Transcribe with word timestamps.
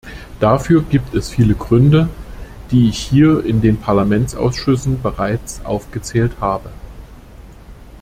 Dafür 0.39 0.81
gibt 0.81 1.13
es 1.13 1.29
viele 1.29 1.53
Gründe, 1.53 2.09
die 2.71 2.89
ich 2.89 2.97
hier 2.97 3.45
in 3.45 3.61
den 3.61 3.77
Parlamentsausschüssen 3.79 4.99
bereits 4.99 5.63
aufgezählt 5.63 6.37
habe. 6.41 6.71